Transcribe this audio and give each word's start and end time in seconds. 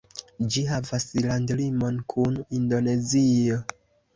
Ĝi 0.53 0.61
havas 0.69 1.05
landlimon 1.25 1.99
kun 2.15 2.41
Indonezio. 2.61 3.63